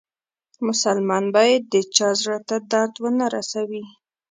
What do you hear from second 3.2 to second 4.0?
روسوي.